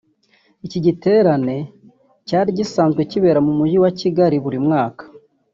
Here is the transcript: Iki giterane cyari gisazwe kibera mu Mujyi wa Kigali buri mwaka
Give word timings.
Iki 0.65 0.79
giterane 0.85 1.55
cyari 2.27 2.49
gisazwe 2.57 3.01
kibera 3.11 3.39
mu 3.45 3.53
Mujyi 3.57 3.77
wa 3.83 3.91
Kigali 3.99 4.35
buri 4.43 4.59
mwaka 4.65 5.03